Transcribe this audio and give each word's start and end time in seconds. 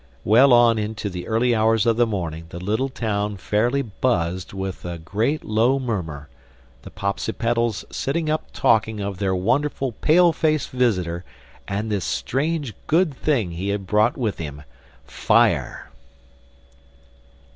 Well 0.23 0.51
on 0.51 0.79
into 0.79 1.11
the 1.11 1.27
early 1.27 1.53
hours 1.53 1.85
of 1.85 1.95
the 1.95 2.07
morning 2.07 2.47
the 2.49 2.57
little 2.57 2.89
town 2.89 3.37
fairly 3.37 3.83
buzzed 3.83 4.51
with 4.51 4.83
a 4.83 4.97
great 4.97 5.43
low 5.45 5.77
murmur: 5.77 6.27
the 6.81 6.89
Popsipetels 6.89 7.85
sitting 7.91 8.27
up 8.27 8.49
talking 8.51 8.99
of 8.99 9.19
their 9.19 9.35
wonderful 9.35 9.91
pale 9.91 10.33
faced 10.33 10.71
visitor 10.71 11.23
and 11.67 11.91
this 11.91 12.03
strange 12.03 12.73
good 12.87 13.13
thing 13.13 13.51
he 13.51 13.69
had 13.69 13.85
brought 13.85 14.17
with 14.17 14.39
him—fire! 14.39 15.91